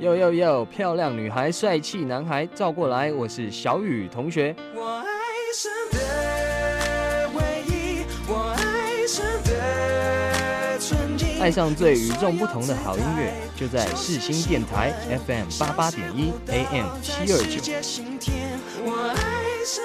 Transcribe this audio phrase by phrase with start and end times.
[0.00, 4.56] 哟哟哟，漂亮女孩，帅气男孩，照过来，我是小雨同学。
[4.74, 5.04] 我爱
[5.54, 14.90] 上的唯一，我爱上的纯净，爱上最与众不同的好音乐，就在世新电台
[15.26, 17.60] FM 八八点一 AM 七二九。
[18.82, 19.20] 我爱
[19.66, 19.84] 上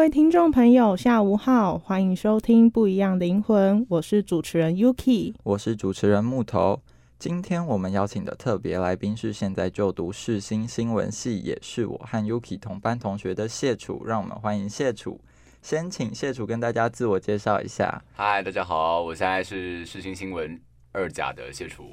[0.00, 6.80] 位听众朋友，下午好，欢迎收听《不一样灵魂》，我是主持人 Yuki，我是主持人木头。
[7.18, 15.20] 今天我们邀请的特别来宾是现在就读世新新闻系，也是我和 Yuki 同班同学的谢楚，让我们欢迎谢楚。
[15.60, 18.02] 先请谢楚跟大家自我介绍一下。
[18.14, 20.58] 嗨，大家好，我现在是世新新闻
[20.92, 21.84] 二甲的谢楚。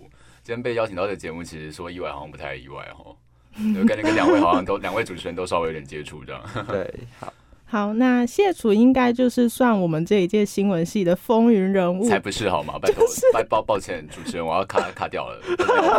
[0.46, 3.18] 今天被邀请到这节目，其实说意外好像不太意外哦，
[3.76, 6.42] 就感觉跟两位好像都两位主持人都稍微有点接触这样。
[6.72, 6.90] 对，
[7.20, 7.34] 好。
[7.70, 12.80] 好，那谢楚应该就是算我们这一届新闻系的风云人物，才不是好吗？
[12.82, 15.42] 拜托，抱抱抱歉，主持人，我要卡卡掉了，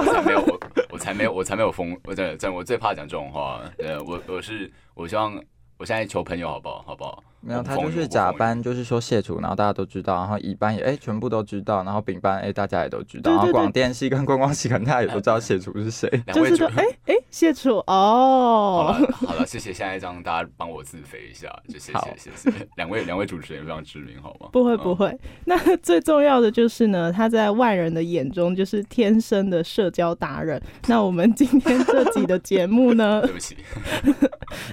[0.00, 0.60] 我才没有，我
[0.92, 5.38] 我才没有，我才没有疯，我真的真我最怕讲这种话，呃，我我是我希望
[5.78, 6.82] 我现在求朋友好不好？
[6.86, 7.22] 好不好？
[7.40, 16.10] 没有，他就是甲班，就是说谢楚，然后大家都知道，然后乙班也哎全部都知道，然后丙班哎大家也都知道，然后广电系跟观光系可能大家也都知道谢楚是谁。
[16.34, 18.92] 就是说哎哎谢楚哦。
[18.92, 24.48] 好了好了，谢谢，现在让大家帮我自肥一下，就谢谢谢谢 两位两位主持人非常知名好吗？
[24.50, 25.16] 不会不会，
[25.46, 30.60] 那最重要的就是呢，他在外人的眼中就是天生的社交达人。
[30.88, 33.56] 那我们今天这集的节目呢，对不起，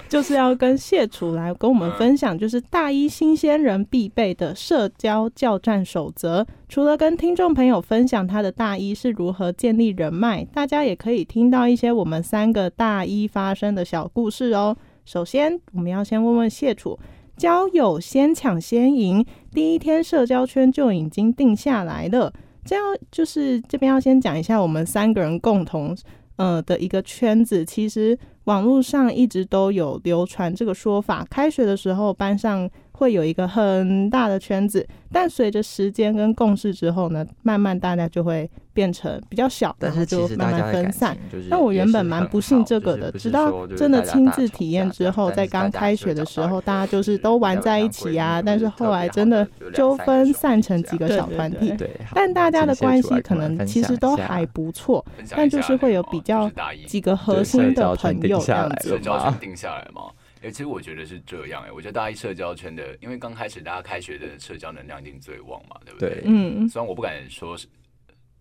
[0.09, 2.61] 就是要跟谢楚来跟我们分享，就是。
[2.69, 6.45] 大一新鲜人必备的社交教战守则。
[6.67, 14.75] 除了跟听众朋友分享他的大一是如何建立人脉，大家也可以听到一些我们三个大一发生的小故事哦。
[15.05, 16.99] 首先，我们要先问问谢楚，
[17.37, 22.33] 交友先抢先赢，第一天社交圈就已经定下来了。
[22.65, 25.95] 这样就是这边要先讲一下我们三个人共同
[26.37, 28.17] 呃的一个圈子，其实。
[28.45, 38.49] 网络上一直都有流传这个说法，开学的时候班上会有一个很大的圈子，但随着时间跟共事之后呢，慢慢大家就会。
[38.75, 41.17] 变成比较小，但是就慢慢分散。
[41.49, 48.41] 但我原本蛮不信这个的，直到真的亲自体验之后，在刚开学的时候，大家就是都玩在一起啊。
[48.45, 51.73] 但是后来真的纠纷散成几个小团体，
[52.13, 55.05] 但大家的关系可能其实都还不错。
[55.29, 56.51] 但就是会有比较
[56.85, 58.89] 几个核心的朋友这样子。
[58.89, 60.11] 社交圈定下来吗？
[60.41, 61.71] 哎，其实我觉得是这样哎。
[61.71, 66.21] 我觉得大一社交圈的，因为刚开始大家开学的社交能量一定最旺嘛，对不对？
[66.25, 66.67] 嗯。
[66.67, 67.67] 虽然我不敢说是。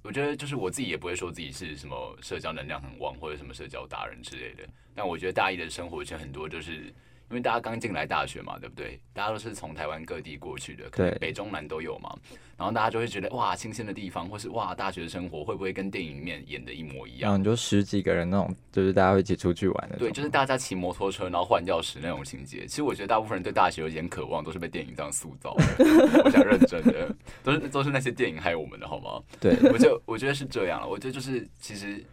[0.03, 4.63] 我觉得就是我自己也不会说自己是什么社交能量很旺或者什么社交达人之类的，
[4.95, 6.93] 但我觉得大一的生活圈很多就是。
[7.31, 9.01] 因为大家刚进来大学嘛，对不对？
[9.15, 12.15] 大家都是从台湾各地过去的，可能北中南都有嘛。
[12.57, 17.39] 然后大家就会觉得哇，新鲜的地方，或是哇，大学生活会不会跟电影里面演的一模一样？
[17.39, 19.97] 你就十几个人那种，就是大家会一起出去玩的。
[19.97, 22.67] 对，就是大家骑摩托车，然后换钥匙那种情节。
[22.67, 25.65] 其实我觉得大部分人对大学有点渴望，都是被电影这样塑造的。
[26.25, 29.23] 我想认真的，都是都是那些电影害我们的，好吗？
[29.41, 30.89] 对，我就我觉得是这样了。
[30.89, 32.05] 我觉得就是其实。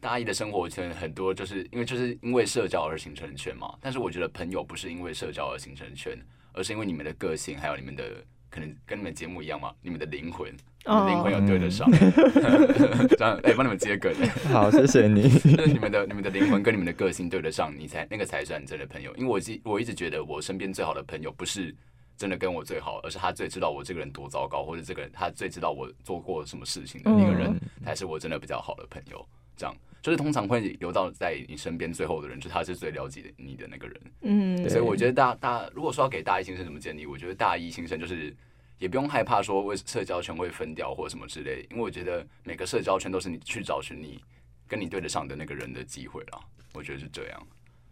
[0.00, 3.74] 大一的生活圈很多，就是因为就是因为社交而形成圈嘛。
[3.80, 6.14] 但是我觉得朋友不是因为社交而形成圈，
[6.52, 8.04] 而是因为你们的个性，还有你们的
[8.54, 10.48] 可能跟你们节目一样嘛，你们的灵魂，
[10.86, 11.90] 灵魂要对得上。
[13.18, 14.14] 这样，哎，帮你们接梗。
[14.52, 15.22] 好，谢谢你。
[15.66, 19.12] 你们的你们的灵魂跟你们的个性对得上，你才那个才算真的朋友。
[19.16, 21.74] 因为我记我一直觉得我身边最好的朋友不是。
[22.16, 27.52] 真的跟我最好，而是他最知道我这个人多糟糕，或者这个人他最知道我做过什么事情的那个人，
[27.84, 29.26] 才是我真的比较好的朋友。
[29.56, 29.74] 这样
[30.04, 34.00] 就是通常会留到在你身边最后的人，就他是最了解你的那个人。
[34.20, 38.36] 嗯，所以我觉得大大如果说要给大一新生什么建议，我觉得大一新生就是
[38.78, 44.22] 也不用害怕说为社交圈会分掉或什么之类，因为我觉得每个社交圈都是你去找寻你
[44.68, 46.40] 跟你对得上的那个人的机会了。
[46.74, 47.46] 我觉得是这样。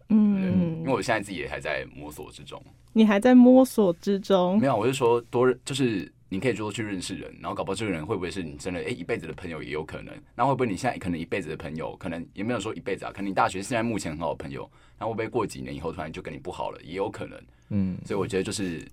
[0.09, 2.63] 嗯，因为我现在自己也还在摸索之中。
[2.91, 4.59] 你还在摸索之中？
[4.59, 10.11] 没有，我是说多，就是你可以说去认识人，然后搞不好这个人会不会是你真的哎一辈子的朋友也有可能。
[10.33, 13.11] 那会不会你现在可能一辈子的朋友，可能也没有说一辈子啊？
[13.13, 16.81] 可能你大学现在目前很好的朋友，那会不会过几年以后突然就跟你不好了？
[16.81, 17.39] 也有可能。
[17.69, 18.83] 嗯，所以我觉得就是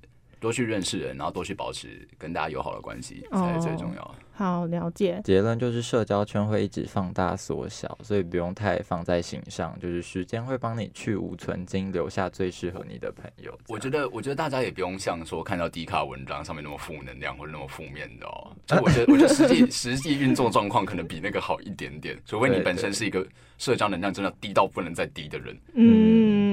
[0.41, 4.15] 多去认识人，然后多去保持跟大家友好的关系才是最重要的。
[4.33, 9.79] 好了解，结论就是社交圈会一直放大缩小，所以不用太放在心上。
[9.79, 13.55] 就是时间会帮你去无存金，留下最适合你的朋友。
[13.69, 18.51] 我觉得，我觉得大家也不用像说看到低卡文章上面那么负能量或者那么负面的哦。
[18.65, 22.19] 就我觉得，我觉得实际 实际运作状况可能比那个好一点点。
[22.25, 23.27] 除非你本身是一个
[23.59, 25.85] 社交能量真的低到不能再低的人，嗯，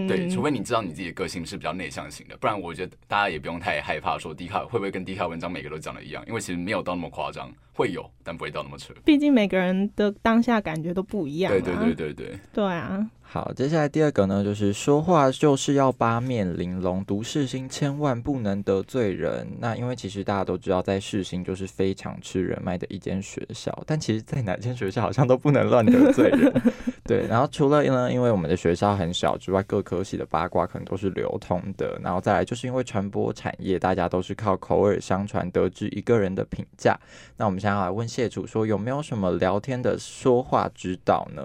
[0.08, 7.52] 对，除非你知道你自己的个性是比较内向型的，不然我觉得大家也不用太害怕说低卡会不会跟低卡文章每个都讲的一样，因为其实没有到那么夸张。
[7.74, 8.92] 会有，但不会到那么扯。
[9.06, 11.52] 毕竟每个人的当下感觉都不一样。
[11.52, 12.40] 对对对对对。
[12.52, 13.08] 对啊。
[13.30, 19.46] 好，接下来第二个呢，就是说话就是要八面玲珑，读世新千万不能得罪人。
[19.60, 26.62] 那因为其实大家都知道，在世新就是非常吃人脉的一间学校，但其实在哪间学校好像都不能乱得罪人。
[27.04, 32.00] 对，然后除了呢，因为我们的学校很小之外，各科系的八卦可能都是流通的。
[32.02, 36.98] 然后再来就是因为传播产业，大家都是靠口耳相传得知一个人的评价。
[37.36, 41.44] 那我们想要来问谢主说，有没有什么聊天的说话指导呢？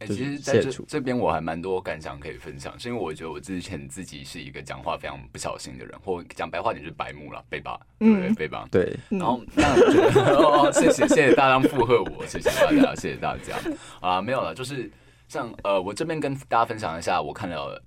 [0.00, 8.98] 哎，其实在这这边我还蛮多感想可以分享，是因为我觉得我之前自己是一个讲话非常不小心的人，或讲白话点就是白目了，背吧，对背吧，对。
[9.10, 13.54] 然后那我觉得，哦，谢谢谢谢大家附和我，谢谢大家，谢谢大家。
[14.00, 14.90] 啊，没有了，就是
[15.28, 17.78] 像呃，我这边跟大家分享一下，我看了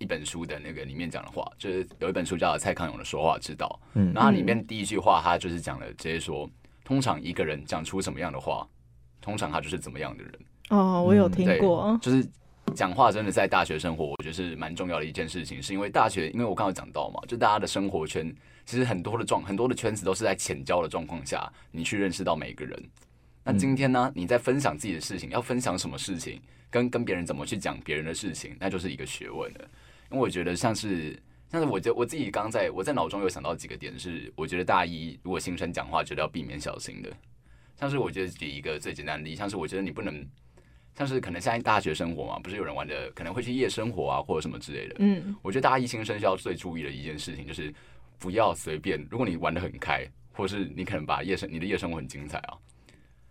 [0.00, 6.46] 一本书的那个里面讲的话，就是有一本书叫蔡康永的说话之道，嗯，然后里面第一句话他就是讲了，直接说，
[6.84, 8.68] 通常一个人讲出什么样的话，
[9.22, 10.32] 通常他就是怎么样的人。
[10.70, 12.26] 哦，我有听过，就是
[12.74, 15.62] 讲话真的在大学生活，我觉得是蛮重要的一件事情。
[15.62, 18.34] 是因为大学，因为我刚刚讲到嘛，就大家的生活圈，
[18.64, 22.82] 其实很多的状，很多的圈子都是在浅交的状况下，你去认识到每个人。
[23.44, 26.40] 那今天呢，你在分享自己的事情，要分享什么事情，
[26.70, 29.60] 跟跟别人怎么去讲别人的事情，那就是一个学问了。
[30.10, 31.22] 因为我觉得像是，
[31.52, 37.12] 像是我觉我自己刚在我在脑中有想到几个点，是我觉得大一如果新生讲话，觉得要避免小心的。
[37.78, 40.26] 像是我觉得举一个最简单的例，像是我觉得你不能。
[40.96, 44.96] 像是可能现在大学生活嘛，不是有人玩的，可能会去夜生活啊，或者什么之类的。
[45.00, 47.74] 嗯，我觉得大家一新生需要最注意的一件事情，就是
[48.18, 49.04] 不要随便。
[49.10, 52.38] 如果你玩的很开，或是你可能把夜生你的夜生活很精彩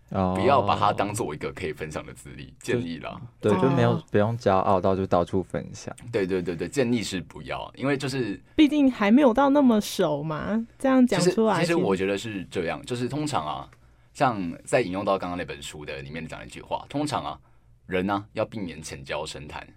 [0.09, 2.53] 啊，不要把它当做一个可以分享的资历。
[2.59, 5.95] 建议啦，对，就没有不用骄傲到就到处分享。
[6.11, 10.67] 对对对对，建议是不要，因为就是毕竟还没有到那么熟嘛。
[10.77, 13.69] 这样讲出来，其实我觉得是这样，就是通常啊，
[14.13, 17.39] 像在引用到刚刚那本书的里面讲一句话，通常啊。
[17.85, 19.67] 人呢要避免浅交深谈，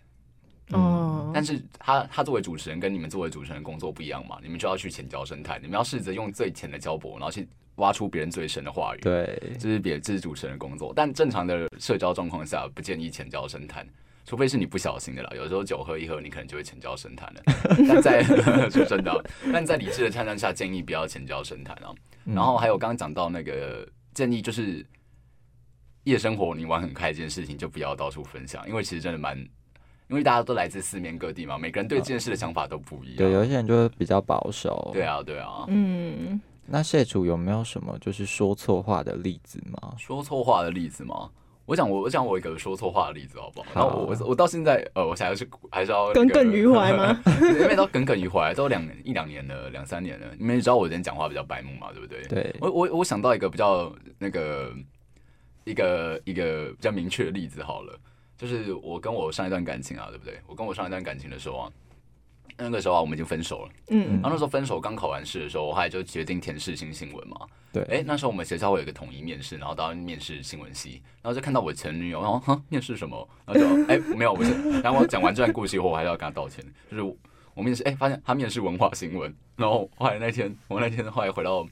[0.73, 7.47] 嗯，但是他他作为主持人跟你们作为主持人工作不一样嘛，你们就要去浅交深谈，你们要试着用最浅的交博，然后去
[7.77, 9.01] 挖出别人最深的话语。
[9.01, 13.87] 对，这是别这是主持人的工作，但正常的社交状况下不建议浅交深谈，
[14.25, 15.31] 除非是你不小心的啦。
[15.35, 17.43] 有时候酒喝一喝，你可能就会浅交深谈了。
[17.89, 18.23] 但在
[18.71, 21.93] 说真的，但在理智的判断下，建议不要浅交深谈啊。
[22.25, 24.87] 然后还有刚刚讲到那个建议就是。
[26.07, 29.37] 夜生活你玩很开这件事情就不要到处分享，因为其实真的蛮，
[30.09, 33.17] 因为大家都来自四面各地嘛，每个人对这件事的想法都不一样。
[33.17, 34.89] 对，有些人就比较保守。
[34.95, 35.65] 对啊，对啊。
[35.67, 39.97] 嗯，那谢主有没有什么就是说错话的例子吗？
[39.99, 41.29] 说错话的例子吗？
[41.65, 43.91] 我讲我我讲我一个说错话的例子好不好？
[43.91, 43.97] 好。
[43.97, 47.21] 我我到现在呃，我想要是还是要耿耿于怀吗？
[47.41, 50.29] 因为都耿耿于怀，都两一两年了，两三年了。
[50.39, 52.23] 你们知道我之前讲话比较白目嘛，对不对？
[52.29, 52.55] 对。
[52.61, 54.73] 我我我想到一个比较那个。
[55.67, 57.99] 一个一个比较明确的例子好了，
[58.39, 60.41] 就是我跟我上一段感情啊，对不对？
[60.47, 61.73] 我跟我上一段感情的时候啊，
[62.57, 63.73] 那个时候啊，我们已经分手了。
[63.89, 67.37] 嗯，然后那时候分手刚考完试的时候，我后来就决定填试新新闻嘛。
[67.73, 73.29] 对，哎，那时候我们学校会有一个统一面试，然后到面试新闻系，然后就看到我前女友，然后哈，面试什么？
[73.45, 74.53] 然后就哎，没有，不是。
[74.81, 77.17] 然后我讲完这段故事以后，我还要跟他道歉，就是
[77.55, 79.35] 我面试，哎，发现他面试文化新闻。
[79.57, 81.67] 然后后来那天，我那天后来回到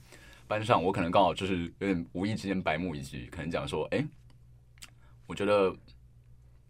[0.47, 4.05] 班上，我可能刚好就是有点无意之间白目一句，可能讲说，哎，
[5.27, 5.75] 我觉得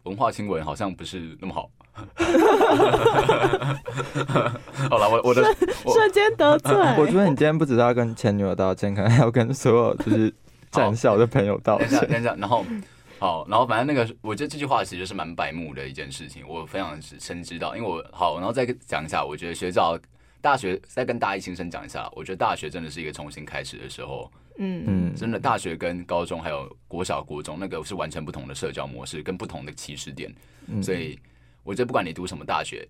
[0.04, 1.70] 文化新闻好像不是那么好。
[4.90, 5.44] 好了，我我的
[5.86, 6.74] 瞬间得罪。
[6.98, 10.34] 我觉得你今天不只要跟前女友道歉，可能还要跟所有就是
[10.72, 12.00] 战校的朋友道歉。
[12.08, 12.66] 等一下，然后
[13.20, 17.76] 好，然后反正那个，我觉得这句话其实是蛮白目的一件事情，我非常深知道。
[17.76, 19.96] 因为我好，然后再讲一下，我觉得学校
[20.44, 24.30] 大学再跟大一新生讲一下，我觉得大学真的是一个重新开始的时候。
[24.58, 30.30] 嗯嗯，真的，大学跟高中还有国小、国中那个是完全不同的社交模式，跟不同的起始点，
[30.82, 31.18] 所以。
[31.62, 32.86] 我觉得不管你读什么大学，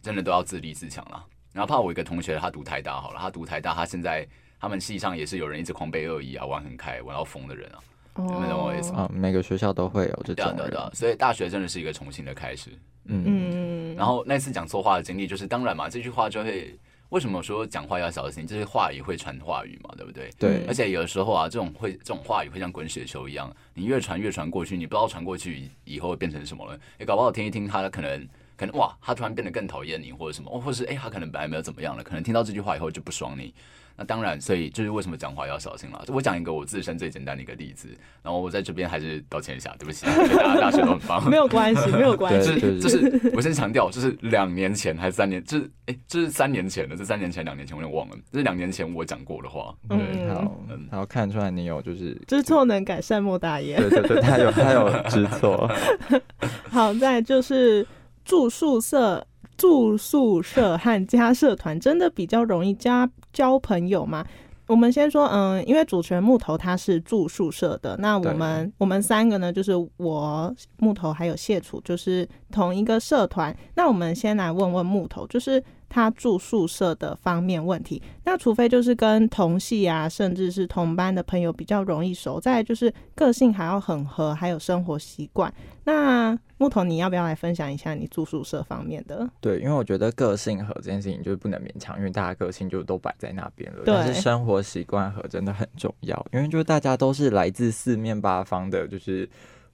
[0.00, 1.22] 真的都要自立自强了。
[1.52, 4.26] 然后怕我一个同学，他读台大好了，他读台大，他现在
[4.58, 7.78] 他们系上也是有人一直狂背恶意啊，玩很开，玩到疯的人啊，
[8.16, 9.10] 你们懂我意思吗？
[9.12, 12.70] 每个学校都会有这种人，所以大学真的是一个重新的开始。
[13.04, 16.78] 嗯，然后那次讲错话的经历，就是当然嘛，这句话就会。
[17.10, 18.44] 为什么说讲话要小心？
[18.44, 20.28] 就是话语会传话语嘛，对不对？
[20.40, 20.64] 对。
[20.66, 26.76] 而且有的时候啊，这种会这种话语会像滚雪球一样，你越传越传过去，你不知道传过去以后会变成什么了。
[26.98, 33.52] 你搞不好听一听，他可能可能哇，他突然变得更讨厌你，或者什么，或者是哎，他可能本来没有怎么样了，可能听到这句话以后就不爽你。
[33.98, 36.04] 那当然，所以就是为什么讲话要小心了。
[36.08, 37.88] 我讲一个我自身最简单的一个例子，
[38.22, 40.04] 然后我在这边还是道歉一下，对不起，
[40.36, 42.78] 大家大学都很棒，没有关系，没有关系。
[42.78, 49.74] 就是，我先强调，就是两年前还是三年，就是哎，这是三年前的，这三年前、两年前我有点忘了，这是两年前我讲过的话。
[49.88, 50.60] 嗯，好，
[50.90, 53.80] 然后看出来你有就是知错能改，善莫大焉。
[53.80, 55.70] 对对对，他有他有知错。
[56.68, 57.86] 好在就是
[58.26, 59.26] 住宿舍。
[59.56, 64.22] 住宿舍和加社团真的比较容易加交朋友吗？
[64.66, 73.56] 我们先说，嗯，因为主持人木头他是住宿舍的，那我们我们三个呢，就是我木头还有谢楚，就是同一个社团。
[73.74, 78.02] 那我们先来问问木头，就是他住宿舍的方面问题。
[78.24, 85.52] 那除非就是跟同系啊，甚至是同班的朋友比较容易熟，再就是个性还要很合，还有生活习惯。
[85.84, 89.28] 那木头，你要不要来分享一下你住宿舍方面的？
[89.40, 93.82] 对，因为我觉得个性和这件事情就是不能勉强，因为大家个性就都摆在那边了。
[93.86, 99.28] 但是生活习惯和真的很重要，因为就是大家都是来自四面八方的，就是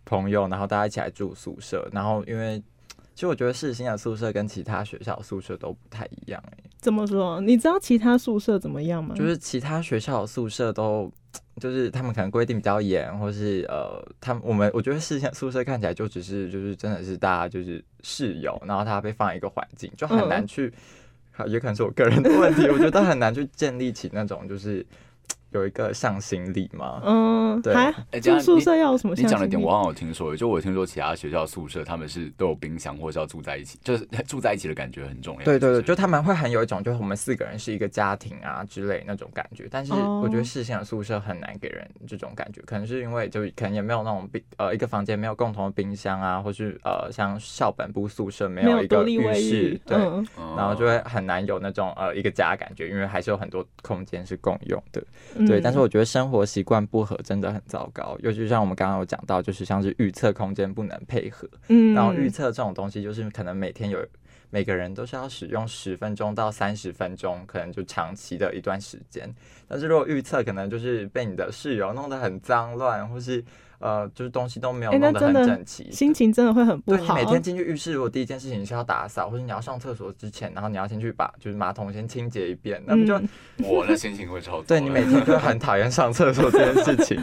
[0.05, 2.63] 朋友，然后大家一起来住宿舍，然后因为
[3.15, 6.59] 其实我觉得世新的宿舍跟其他学校宿舍都不太一样哎。
[6.81, 7.41] 怎么说？
[7.41, 9.15] 你知道其他宿舍怎么样吗？
[9.15, 11.11] 就是其他学校的宿舍都。
[11.61, 20.73] 就是他们可能规定比较严，或是呃，他们我们我觉得事先宿舍看起来就只是就是真的是大家就是室友，然后他被放一个环境，就很难去，
[21.47, 24.85] 也可能是我个人的问题，我觉得很难去建立起那种就是。
[25.53, 27.01] 有一个向心力吗？
[27.05, 27.75] 嗯，对。
[28.21, 29.15] 住宿舍要有什么？
[29.17, 35.45] 你讲了点我好像有听说，就我听说其他学校宿舍他们是都有冰箱，或者是要住在一起，就是 住在一起的感觉很重要。
[35.45, 39.67] 对对对，就他们会很有一种，就是我们四个人是一个家庭啊之类那种感觉。
[39.71, 49.99] 但是我觉得世新的宿舍很难给人这种感觉，可能是因为就可能也没有那种冰呃一个房间没有共同的冰箱啊，或是呃像校本部宿舍没有一个浴室，对，
[50.57, 55.03] 然后就会很难有那种呃一个家感觉，因为还是有很多空间是共用的。
[55.47, 63.99] 对，但是我觉得生活习惯不合真的很糟糕，尤其像我们刚刚有讲到，就是像是预测空间不能配合，嗯，然后预测这种东西，就是可能每天有
[64.51, 69.29] 每个人都是要使用十分钟到三十分钟，可能就长期的一段时间。
[69.67, 73.45] 但是如果预测可能就是被你的室友弄得很脏乱，或是。
[73.83, 77.17] 呃，就是东西都没有弄得很整齐，心情真的会很不好。
[77.17, 83.21] 对，每天进去浴室，如果第一件事情是要打扫，或者你要上厕所之前，然后你要先去把就是马桶先清洁一遍，那不就
[83.69, 84.63] 我的心情会超。
[84.69, 87.21] 对你每天就很讨厌上厕所这件事情。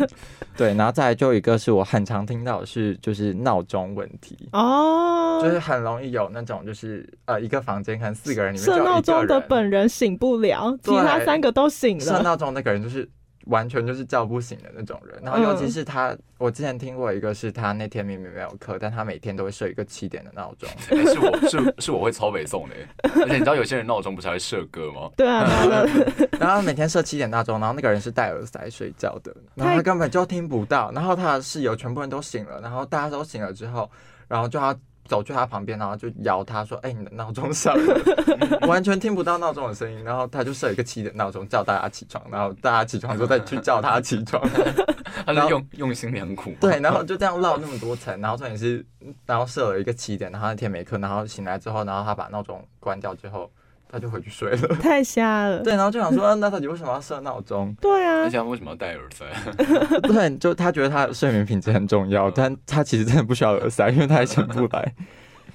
[0.57, 12.03] 对，然后再来就一个是我很常听到是就是闹钟问题哦，就是很容易有那种就是呃一个房间可能四个人里面设闹钟的本人醒不了，其他三个都醒了。
[12.03, 13.09] 设闹钟那个人就是。
[13.49, 20.69] 完全就是叫不醒的那种人，然后尤其是他，我之前听过一个，是他那天明明没有课，但他每天都会设一个七点的闹钟。
[20.89, 22.75] 是我是是我会超北送的，
[23.21, 25.09] 而且你知道有些人闹钟不是还会设歌吗？
[25.17, 25.45] 对啊，
[26.39, 33.89] 然后每天设七点闹钟，然后那个人是戴耳塞睡觉的，然后他根本就听不到，然后他的室友全部人都醒了，然后大家都醒了之后，
[34.27, 34.73] 然后就要。
[35.09, 37.99] 走去他旁边，然后就摇他说：“哎，你的闹钟响了。”
[38.69, 44.41] 完全听不到闹钟的声音，然后他就设一个七点闹钟叫大家起床，然后大家起床之后再去叫他起床。
[45.25, 46.53] 他就用用心良苦。
[46.61, 48.85] 对，然后就这样绕那么多层，然后重点是，
[49.25, 53.51] 然后设了一个七点，然后那天没课，然后醒来之后，然后他把闹钟关掉之后。
[53.91, 55.63] 他就回去睡了， 太瞎了。
[55.63, 57.75] 对，然后就想说，那到底为什么要设闹钟？
[57.81, 59.25] 对啊，他想为什么要戴耳塞？
[60.07, 64.93] 对，就他觉得他睡眠品质很重要，但他其实真的不需要耳塞，因为他还醒不来。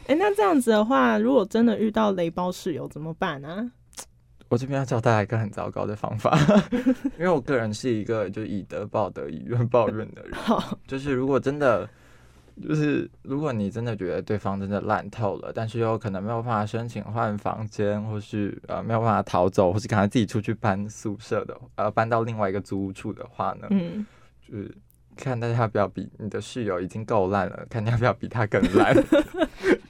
[0.08, 3.70] 哎，那这样子的话，如果真的遇到雷包室友怎么办呢？
[4.50, 6.36] 我这边要教大家一个很糟糕的方法，
[7.18, 10.32] 因为我个人是一个就以德报德，以怨报怨的人。
[10.34, 11.88] 好，就是如果真的。
[12.62, 24.06] 就是如果你真的觉得对方真的烂透了，但是又可能没有办法申请换房间，或是呃没有办法逃走，或是赶快自己出去搬宿舍的，呃搬到另外一个租屋处的话呢，嗯，
[24.48, 24.72] 就是
[25.16, 28.94] 看大家要不要比你的室友已经够烂了，看你要不要比他更烂。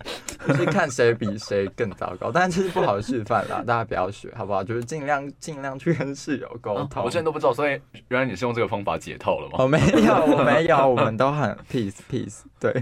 [0.55, 4.63] 是看谁比谁更糟糕，但是这是不好的示范啦， 大家不要学，好不好？
[4.63, 7.05] 就是尽量尽量去跟室友沟通。
[7.05, 9.57] 我现在都不知道，所以原来你是用这个方法解套了吗？
[9.59, 12.73] 我没有，我没有，我们都很 peace peace，对，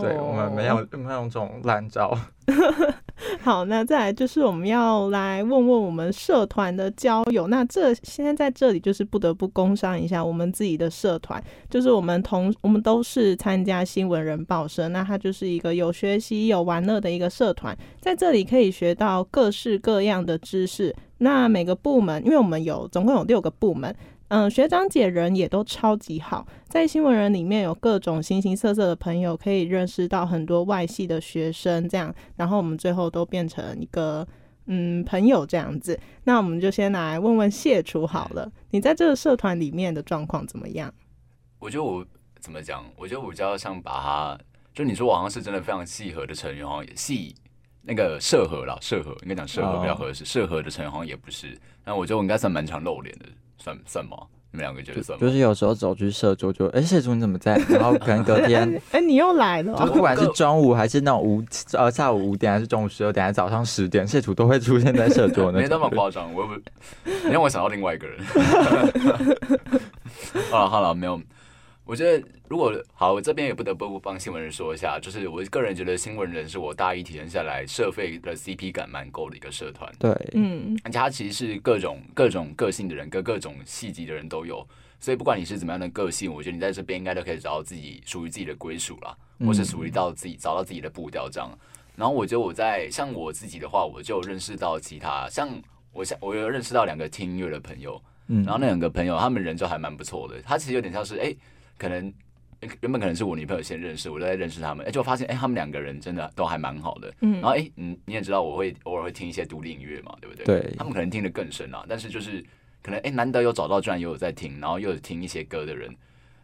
[0.00, 2.16] 对，我们没有没有这种烂招。
[3.40, 7.46] 好，那再来就是我们要来问问我们社团的交友。
[7.46, 20.94] 那这现在在这里就是不得不工商一下我们自己的社团，就是我们同我们都是参加新闻人报社，那它就是一个有学习有玩乐的一个社团，在这里可以学到各式各样的知识。
[21.18, 23.94] 那每个部门，因为我们有总共有六个部门。
[24.28, 34.26] 嗯，学长姐人也都超级好，在新闻人里面有各种形形色色的朋友，可以认识到很多外系的学生，这样，然后我们最后都变成一个
[34.66, 35.98] 嗯朋友这样子。
[36.24, 40.92] 那我们就先来问问谢楚好了，你在这个社团里面的状况怎么样？
[41.58, 42.04] 我觉得我
[42.40, 42.84] 怎么讲？
[42.96, 44.38] 我觉得我比较像把他，
[44.72, 47.36] 就你说我好像是真的非常契合的成员，好像也系
[47.82, 51.56] 那个社合了，社合应该讲社合比较合适，社合的成员好像也不是。
[51.84, 53.26] 那我觉得我应该算蛮常露脸的。
[53.58, 54.16] 算算吗？
[54.50, 55.18] 你们两个觉得算？
[55.18, 57.56] 就是有时候走去社桌，就哎，社主你怎么在？
[57.68, 59.74] 然后可能隔天， 哎，你又来了。
[59.76, 61.42] 就不管是 中午还是那种五
[61.72, 65.58] 呃下午五点，还是中午十二点，还是早上十点，社主都会出现在社桌那。
[65.62, 66.54] 没那么夸张，我不，
[67.24, 68.20] 你让我想到另外一个人。
[70.50, 71.20] 好了好了，没有。
[71.86, 79.92] 我觉得如果好，我这边也不得不帮新闻人说一下，就是我个人觉得新闻人是我大一体验下来社费的 CP 感蛮够的一个社团。
[79.98, 84.66] 对，嗯，而且他其实是各种各种个性的人跟各种细级的人都有，
[84.98, 91.50] 所以不管你是怎么样的个性，我觉得你在这边应该都可以找到自己属于自己的归属啦，或是属于到自己找到自己的步调这样。
[91.96, 95.50] 然后我觉得我在像我自己的话，我就认识到其他像
[95.92, 101.36] 我像我有认识到两个听音乐的朋友，嗯，然后那两个朋友他们人就还蛮不错的，他其实有点像是哎。
[101.78, 102.12] 可能
[102.80, 107.12] 原本可能是我女朋友先认识，我在认识他们，哎，就发现哎，他们两个人真的都还蛮好的。
[107.20, 110.44] 嗯，然后哎，你你也知道，我会偶尔会听一些独立音乐嘛，对不对？
[110.44, 110.74] 对。
[110.76, 112.44] 他们可能听得更深啊，但是就是
[112.82, 115.94] 可能哎，难得有找到居然有在听，然后又有听一些歌的人。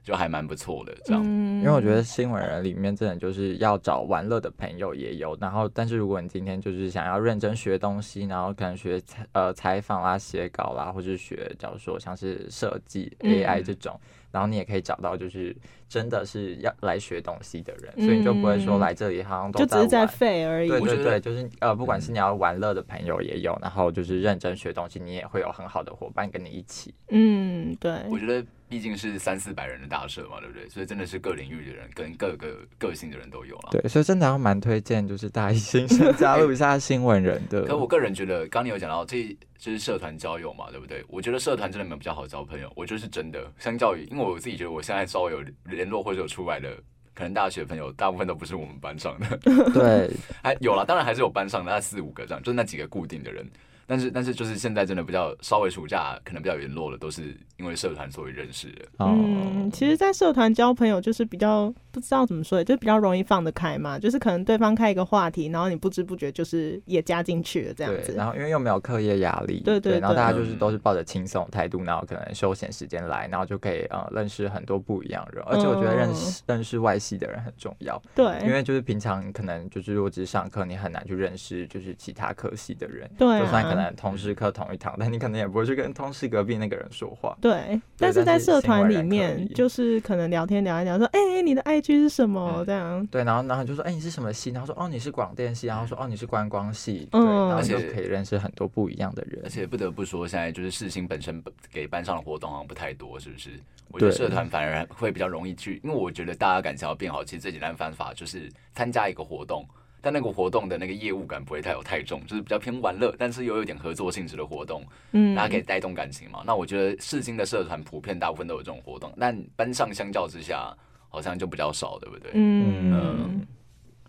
[0.03, 1.23] 就还蛮不错的，这样。
[1.23, 15.57] 因为我觉得新闻人里面真的就是要找玩乐的朋友也有，然后但是如果你今天就是想要认真学东西，然后可能学采呃采访啦、写稿啦，或是学，假如说像是设计 AI 这种，然后你也可以找到就是
[15.89, 20.69] 真的是要来学东西的人，所以你就不会说来这里好像都就只是在废而已。
[20.69, 26.95] 对对对，就是呃，不管是你要玩乐的朋友也有，然后就是认真学东西，你也会有很好的伙伴跟你一起。
[27.09, 28.45] 嗯，对，我觉得。
[28.71, 30.69] 毕竟是三四百人的大社嘛，对不对？
[30.69, 33.71] 所以真的是各领域的人跟各个个性的人都有了。
[33.73, 37.65] 对，所以真的要蛮推荐，就是大一新生加入一下新闻人的。
[37.65, 41.05] 可我个人觉得，刚你有讲到这就是社团交友嘛，对不对？
[41.07, 43.53] 我觉得社团真的没有比较好交朋友，我觉得是真的。
[43.59, 46.75] 相较于，因为我自己觉得我现在稍微有联络或者有出来的，
[47.15, 49.39] 可能大学朋友大部分都不是我们班上的。
[49.75, 50.11] 对，
[50.43, 53.47] 还有了，当然还是有班上的那四五个这样，就那几个固定的人。
[53.91, 58.85] 但是但是就是现在真的比较稍微暑假可能比较联络了都是因为社团所以认识的。
[59.01, 63.99] 嗯，其实，在社团交朋友就是比较不知道怎么说，就比较容易放得开嘛。
[63.99, 68.15] 就是可能对方开一个话题，然后你不知不觉就是也加进去了这样子。
[68.17, 69.99] 然后因为又没有课业压力，对对。
[69.99, 75.43] 然后大家就是都是抱着轻松态度，然后可能休闲时间来，然后就可以呃认识很多不一样人。
[75.47, 78.01] 而且我觉得认识认识外系的人很重要。
[78.15, 78.27] 对。
[78.47, 83.11] 因为就是平常可能就是如果只是上课，你很难去认识就是其他科系的人。
[83.19, 83.41] 对。
[83.41, 83.80] 就算可能。
[83.81, 87.37] 能同时课同一堂， 但你可能也不会去跟同事隔壁那个人说话。
[87.41, 92.65] 对，但是在社团里面，就是可能聊天聊一聊，说，哎，你的 IG 是什么？
[92.67, 93.07] 这样。
[93.07, 94.51] 对，然后然后就说，哎，你是什么系？
[94.51, 95.67] 然后说，哦，你是广电系。
[95.67, 97.09] 然后说，哦，你是观光系。
[97.13, 99.41] 嗯，然后就可以认识很多不一样的人。
[99.45, 103.51] 而且不得不说，现在就是世新本身给班上的活动好像不太多，是不是？
[103.93, 109.67] 我觉得社团反而会比较容易去，因为我觉得大家感情要变好，其实最简单的方法就是参加一个活动。
[110.03, 116.43] 但那个活动的那个业务感不会太有太重，就是比较偏玩乐，但是又有点合作性质的活动，嗯，大家可以带动感情嘛。
[116.47, 120.77] 那我觉得世新的社团普遍大部分都有这种活动，但班上相较之下
[121.09, 122.31] 好像就比较少，对不对？
[122.35, 123.47] 嗯，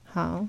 [0.05, 0.47] 好。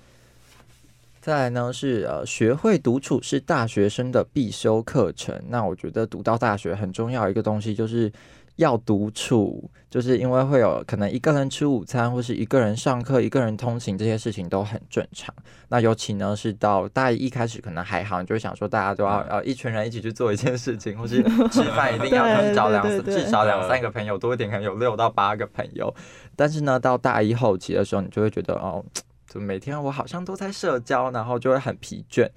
[1.21, 5.41] 再来呢是呃，学会独处是大学生的必修课程。
[5.49, 8.13] 那我觉得读到大学很重要一个东西就是。
[8.57, 15.35] 要独处，就是因为会有可能一个人吃午餐，或是一个人上课，一个人通勤，这些事情都很正常。
[15.69, 25.93] 那尤其呢是到大一一开始可能还好，你就想说大家都要呃一群人一起去做一件事情，或是吃饭一定要找两 至少两三个朋友，多一点可能有六到八个朋友。
[26.37, 28.85] 但是呢到大一后期的时候，你就会觉得哦，
[29.27, 32.29] 就每天我好像都在社交，然后就会很疲倦。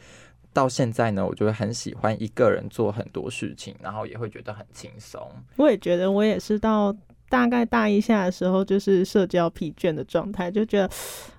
[0.55, 5.21] 到现在呢，我就会很喜欢一个人做很多事情，然后也会觉得很轻松。
[5.57, 6.95] 我也觉得，我也是到
[7.27, 10.89] 大概大一下的时候，就是社交疲倦的状态，就觉得，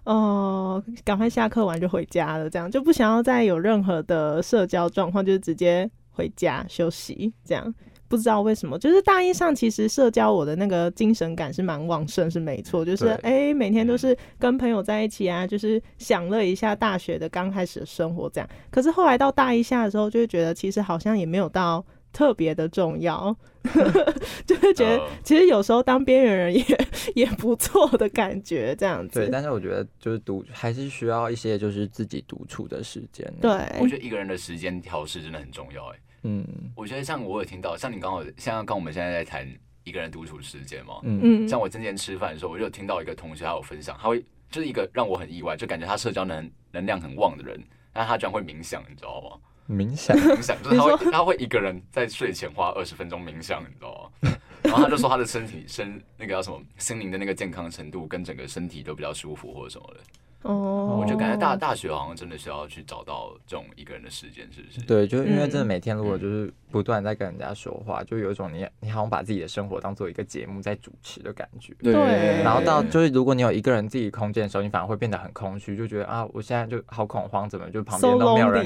[0.04, 7.74] 哦，赶快下课完就回家了，这样就不想要再有任何的社交状况，就直接回家休息，这样。
[8.08, 12.84] 不知道为什么，就是大一上其实社交我的那个精神感是蛮旺盛，是没错。
[12.84, 18.48] 就是哎，每天都是跟朋友在一起啊，就是享乐一下大学的刚开始的生活这样。
[18.70, 23.36] 可是后来到大一下的时候，就会觉得其实好像也没有到特别的重要，
[24.46, 26.64] 就会觉得其实有时候当边缘人也
[27.14, 29.20] 也不错的感觉这样子。
[29.20, 33.30] 对，但是我觉得就是独还是需要一些就是自己独处的时间。
[33.40, 35.96] 对，我觉得一个人的时间调试真的很重要哎。
[36.28, 39.48] 嗯，我觉得像我有听到，像你刚好像刚我们现在在谈
[39.84, 47.62] 一个人独处时间嘛，嗯，像我今天吃饭的时候，我就听到一个同学他有分享，他会就是一个让我很意外，就感觉他社交能能量很旺的人，
[47.92, 49.38] 但他居然会冥想，你知道吗？
[49.68, 54.32] 冥想， 冥想，就是他会他会一个人在睡前花二十分钟冥想，你知道吗？
[54.62, 60.00] 然后他就说他的身体身那个叫什么心灵的那个健康程度跟整个身体都比较舒服或者什么的。
[60.42, 64.80] 哦，我就感觉大大学好像真的需要去找到这种一个人的时间，是不是？
[64.82, 71.74] 对，就是因为真的每天如果就是不断在跟人家说话，就有一种你你好像把自己的生活当做一个节目在主持的感觉。
[71.82, 72.42] 对。
[72.44, 78.64] 然后到就是如果你有一个人自己空间的时候，你反而会变得很空虚，就觉得啊，我现在就好恐慌，怎么就旁边都没有人，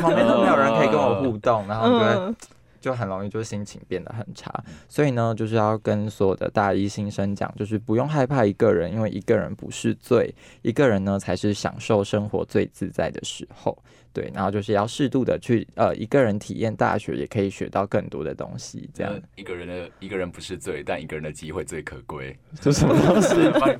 [0.00, 2.34] 旁边都没有人可以跟我互动， 然后觉得。
[2.80, 4.52] 就很容易就心情变得很差，
[4.88, 13.76] 所以呢，就是要跟所有的大一新生讲，就是不用害怕一个人，因为一个人不是罪，一个人呢才是享受生活最自在的时候。
[14.10, 18.88] 对，然后就是要适度的去呃，一个人体验大学，也可以学到更多的东西。
[18.92, 22.36] 这样，一个人的一个人不是罪，但一个人的机会最可贵。
[22.60, 23.36] 这什么东西？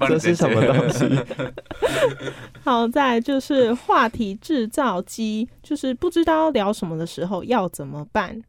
[0.07, 1.09] 这是什么东西？
[2.63, 8.41] 好在就是话题制造机，就是不知道聊什么的时候要怎么办。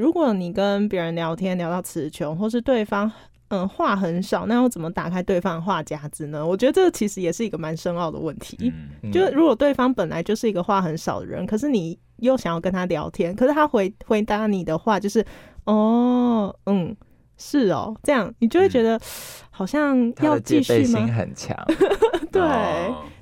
[0.00, 3.10] 如果你跟别人聊天聊到词穷，或是对方
[3.48, 6.46] 嗯话很少，那要怎么打开对方的话匣子呢？
[6.46, 8.72] 我觉得这个其实也是一个蛮深奥的问题。
[9.12, 15.22] 就如果对方本来就是一个话很少的人，可是你又想要跟他聊天，可是他回回答你的话就是
[15.64, 16.96] 哦嗯
[17.36, 18.98] 是哦这样，你就会觉得
[19.50, 21.06] 好像要继续吗？
[21.08, 21.54] 很强，
[22.32, 22.40] 对，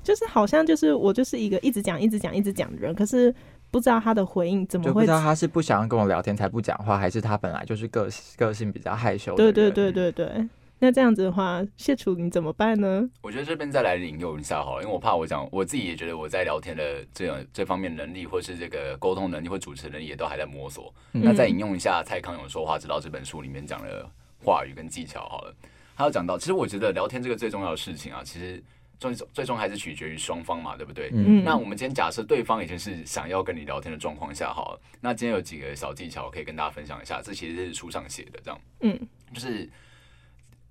[0.01, 3.35] 就是好像就是我就是一个一直讲一直讲一直讲的人，可是。
[3.71, 4.93] 不知道他的回应怎么会？
[4.93, 9.35] 不知道他是不想要跟我聊天才不讲话，还是他本来就是个个性比较害羞。
[9.35, 10.47] 对对对对对。
[10.81, 13.09] 那这样子的话，谢楚你怎么办呢？
[13.21, 20.93] 我觉得这边再来引诱一下好了，因为我怕我讲我自己也觉得我在聊天的这种这方面能力，或是这个沟通能力或主持能力也都还在摸索。
[21.11, 24.09] 那再引用一下蔡康永说话之道这本书里面讲的
[24.41, 25.53] 话语跟技巧好了，
[25.97, 28.63] 他有讲到，其实我觉得聊天这个最重要的事情啊，其实。
[28.99, 31.09] 最终最终还是取决于双方嘛，对不对？
[31.13, 31.43] 嗯。
[31.43, 37.21] 那我们今天假设对方已经是想要跟你聊天的状况下，好了，那今天有几个小技巧可以跟大家分享一下。
[37.21, 38.61] 这其实是书上写的，这样。
[38.81, 38.99] 嗯。
[39.33, 39.69] 就是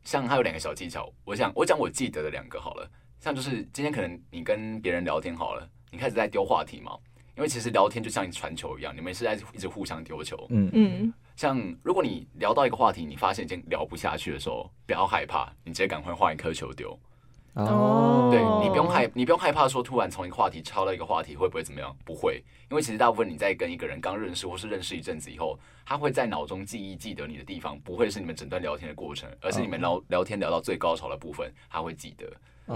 [0.05, 2.88] 像他有两个小技巧，我想我讲我记得的两个好了。
[3.21, 6.93] 像就是今天可能你跟别人聊天好了，你开始在丢话题嘛，
[7.37, 10.47] 因为其实聊天就像你传球一样，你们是在一直互相丢球。
[10.51, 11.14] 嗯嗯。
[11.35, 16.99] 像如果你聊到一个话题，你发现已经聊不下去的时候，不要害怕，你直接赶快换一颗球丢。
[17.66, 21.94] 哦，对你不用害，你不用害怕说突然从一个话题超到一个话题会不会怎么样？
[22.05, 32.27] 不会，因为其实大部分你在跟一个人刚认识或是认识一阵子以后，他会在脑中记忆记得你的地方，不会是你们整段聊天的过程，而是你们聊聊天聊到最高潮的部分，他会记得。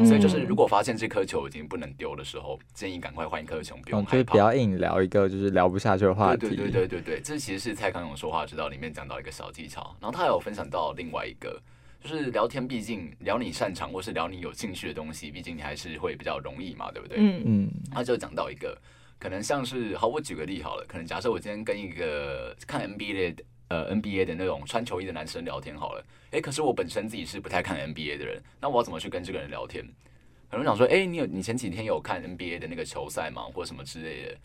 [0.06, 6.48] 所以就是如果发现这颗球已经不能丢的时候，建议赶快换一颗球，不用就是不要硬聊一个就是聊不下去的话题。
[6.48, 11.60] 对对对对对，这其实是蔡康永说话之道里面讲到一个小技巧，然后他有分享到另外一个，
[12.02, 17.18] 就是聊天，毕竟聊你擅长或是聊你有兴趣的东西，毕竟你还是会比较容易嘛，对不对？
[17.18, 17.70] 嗯嗯。
[17.90, 18.76] 他就讲到一个，
[19.18, 23.44] 可能像是好，我举个例好了，可能假设我今天跟一个看 NBA 的。
[23.68, 29.82] 呃，NBA 的那种穿球衣的男生聊天好了，哎，可是我本身自己是不太看 NBA 的人，那我要怎么去跟这个人聊天？
[30.50, 34.36] 可能想说，哎，你有你前几天有看 NBA 的那个球赛吗，或什么之类的？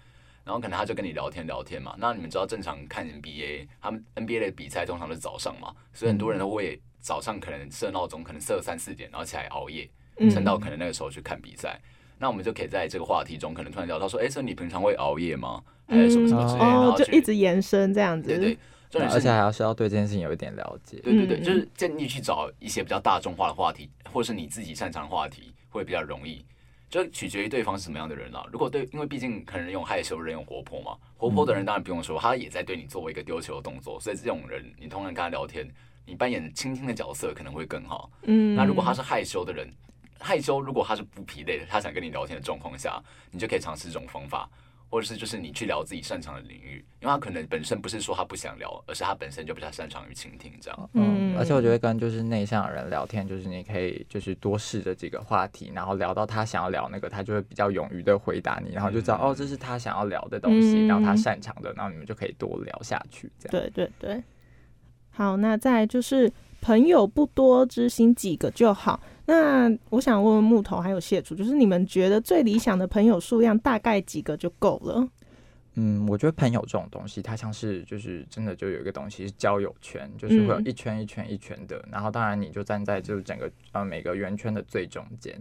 [0.45, 1.93] 然后可能他就跟你聊天聊天嘛。
[1.99, 9.89] 那你们知道正常看 NBA，他们 NBA 的比赛通常是早上嘛，所以很多人都会早上可能设闹钟，可能设三四点，然后起来熬夜，
[10.31, 11.79] 撑到可能那个时候去看比赛。
[12.19, 15.63] 那我们就可以在这个话题中，可能突然聊到说，哎，所以你平常会熬夜吗？
[15.87, 16.65] 还是什么什么之类的？
[16.65, 18.27] 然后就一直延伸这样子。
[18.27, 18.57] 对对。
[19.11, 20.97] 而且还要需要对这件事情有一点了解。
[21.03, 26.43] 对对对，就是建议去找一些比较大众化的话题，或是你自己擅长的话题，会比较容易。
[26.89, 28.45] 就取决于对方是什么样的人啦。
[28.49, 30.95] 如果对，因为毕竟可能人有害羞，人有活泼嘛。
[31.17, 35.67] 活泼的人当然不用说，他也在对你做一个丢球的动作，所以这种人你通常跟他聊天，
[36.07, 38.09] 你扮演倾听的角色可能会更好。
[38.23, 38.55] 嗯。
[38.55, 39.69] 那如果他是害羞的人，
[40.19, 44.49] 害羞如果他是不疲累的，他想跟你聊天的状况下，你就可以尝试这种方法。
[44.89, 50.89] 或者是就是你去聊自己擅长的领域，因为他可能本身不是说他不想聊，而是他本身就比较擅长于倾听这样。
[50.93, 63.29] 嗯，而且我觉得跟就是内向的人聊天，就是你可以就是多试着几个话题，然后聊到他想要聊那个，他就会比较勇于的回答你，然后就知道哦这是他想要聊的东西，然后他擅长的，然后你们就可以多聊下去。
[63.37, 64.23] 这样对对对。
[65.17, 69.01] 好，那再就是朋友不多，知心几个就好。
[69.25, 75.07] 那我想问问木头还有谢楚，就是你们觉得最理想的朋友数量大概几个就够了？
[75.73, 85.35] 嗯，我觉得朋友这种东西，它像是就是真的就有一个东西是交友圈，就是会有一圈一圈一圈的，然后当然你就站在就是整个呃每个圆圈的最中间。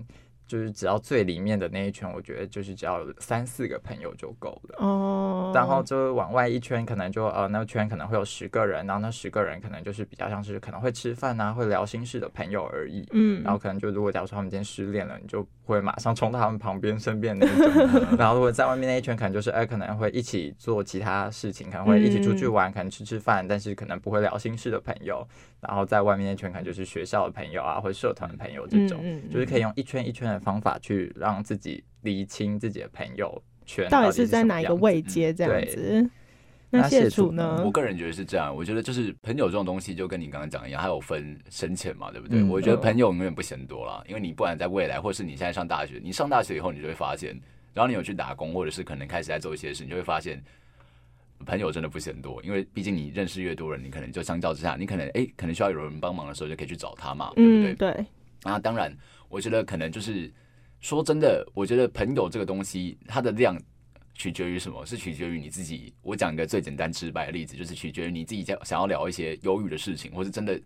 [0.47, 4.77] 就是只要最里面的那一圈，我觉得就是只要三四个朋友就够了。
[4.79, 5.53] 哦。
[5.55, 13.07] 然后就往外一圈，可能就呃那个圈可能会有十个人，然后那十个人可能就是比较像是可能会吃饭啊，会聊心事的朋友而已。
[13.13, 13.43] 嗯。
[13.43, 18.17] 然后可能就如果假如说他们今天失恋了，你就会马上冲到他们旁边身边那种。
[18.17, 25.27] 然后如果在外面那一圈，可能就是哎可能会一起做其他事情，可能会一起出去玩，可能吃吃饭，但是可能不会聊心事的朋友。
[25.59, 36.09] 然后在外面那圈可能就是学校的朋友啊，或者社团的朋友这种，就是可以用一圈一圈的方法去让自己理清自己的朋友圈到底是在哪一个位阶这样子。
[36.69, 37.63] 那谢楚呢？
[37.65, 42.43] 我个人觉得是这样，我觉得就是朋友这种东西，就跟你刚刚讲一样，还有分深浅嘛，对不对？
[42.43, 47.41] 我觉得朋友永远不嫌多了，因为你不管在未来，或是你现在上大学，你上大学以后，你就会发现，
[47.73, 50.43] 然后你有去打工，或者是可能开始在做一些事，你就会发现。
[51.45, 57.75] 朋友真的不嫌多，因为毕竟你认识越多人，你可能就相较之下，你可能哎，可能需要有人帮忙的时候，就可以去找他嘛，对不对？
[57.75, 58.07] 对。
[58.45, 58.91] 啊，当然，
[59.29, 60.33] 我觉得可能就是
[60.81, 63.61] 说真的，我觉得朋友这个东西，它的量
[64.15, 64.85] 取决于什么？
[64.87, 65.93] 是取决于你自己。
[66.03, 70.61] 我讲一个最简单直白的例子，就是取决于你自己想想要聊一些忧郁的事情，或是真的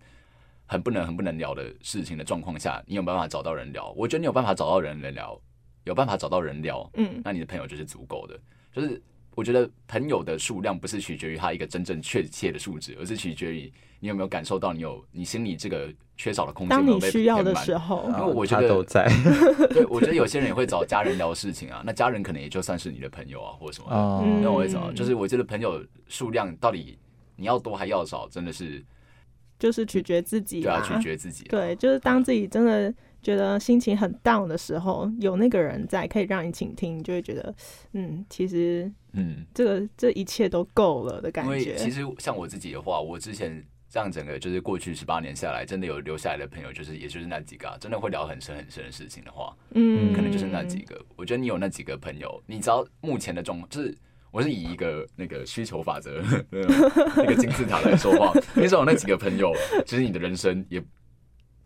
[0.66, 3.90] 很不能很不能聊的事情的状况下，你有办法找到人聊。
[3.92, 5.40] 我觉得你有办法找到人来聊，
[5.84, 8.38] 有办法找到人聊，嗯，那你的朋友就是足够的，
[8.72, 9.00] 就是。
[9.34, 16.76] 我觉得朋友的数量不是取决于他一个真正确切的数值，而是取决于你有没有感受到你有你心里这个缺少的空间。
[16.76, 19.08] 当你需要的时候，因为我觉得都在。
[19.70, 23.88] 对，我觉得有些人也会找家人聊事情啊，那家人可能也就算是你的朋友啊，或者什么。
[24.42, 24.92] 那我为什么？
[24.92, 26.98] 就是我觉得朋友数量到底
[27.36, 28.84] 你要多还要少，真的是
[29.58, 30.60] 就是取决自己。
[30.60, 31.44] 对啊，取决自己。
[31.44, 32.92] 对，就是当自己真的。
[33.22, 37.54] 觉得心情很 down 的时候，有那个人在可以让你倾听，就会觉得，
[37.92, 41.50] 嗯，其实，嗯，这个这一切都够了的感觉。
[41.50, 51.00] 因为其实像我自己的话，我之前这样整个就是过去十八年下来，真的有留下来的朋友，就是也就是那几个，真的会聊很深很深的事情的话，嗯，可能就是那几个。
[51.16, 53.96] 我觉得你有那几个朋友，你知道目前的状况，就是
[54.30, 59.52] 我是以一个那个需求法则 那个金字塔来说话，你只有那几个朋友，
[59.86, 60.82] 其实你的人生也。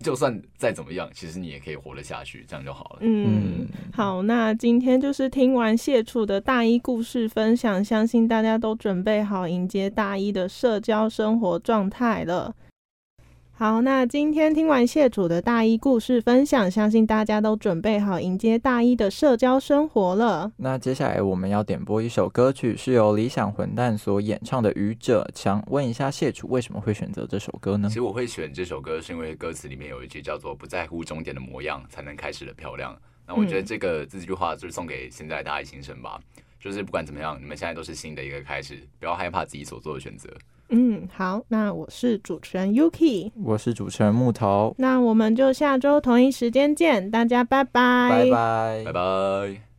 [0.05, 2.99] 就算再怎么样，其实你也可以活得下去，这样就好了。
[3.01, 12.55] 嗯，好，那今天就是听完谢楚的大一故事分享，相信大家都准备好迎接大一的社交生活状态了。
[13.57, 20.51] 好，那今天听完谢主的大一故事分享，相信大家都准备好迎接大一的社交生活了。
[20.57, 25.25] 那接下来我们要点播一首歌曲，是由理想混蛋所演唱的《愚者》。
[25.41, 27.87] 想问一下谢楚，为什么会选择这首歌呢？
[27.89, 32.95] 其实我会选这首歌，是因为歌词里面有一句叫做“不在乎终点的模样，才能开始的漂亮”。
[33.25, 36.21] 那我觉得这个这句话就是送给现在大一新生吧。
[36.59, 40.29] 就是不管怎么样，你们现在都是新的一个开始，不要害怕自己所做的选择。
[40.71, 47.71] 嗯，好，那我是主持人 Yuki，我是主持人木头，那我们就下周同一时间见，大家拜拜，
[48.11, 49.74] 拜拜，拜拜。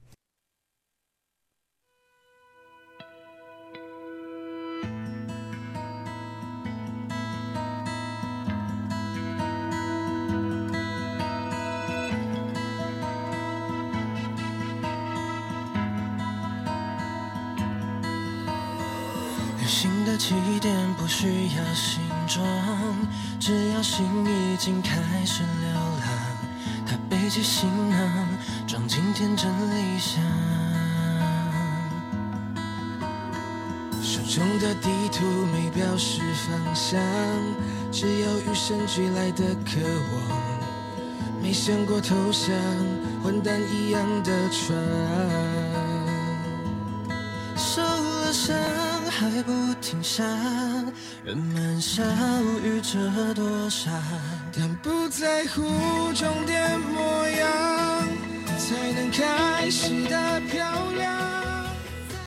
[19.85, 22.43] 新的起点不需要形状，
[23.39, 26.09] 只要心已经开始流浪。
[26.87, 28.27] 他背起行囊，
[28.65, 30.23] 装进天真理想。
[34.01, 36.99] 手中的地图没表示方向，
[37.91, 39.79] 只有与生俱来的渴
[40.15, 41.43] 望。
[41.43, 42.55] 没想过投降，
[43.23, 45.54] 混蛋一样的船。
[49.81, 50.23] 停下，
[51.23, 52.03] 人们笑
[52.63, 53.91] 语着多傻，
[54.55, 55.61] 但不在乎
[56.13, 58.07] 终点模样，
[58.57, 61.04] 才能开始的漂亮。